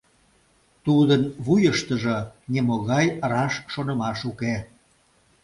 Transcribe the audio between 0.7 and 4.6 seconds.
Тудын вуйыштыжо нимогай раш шонымаш уке.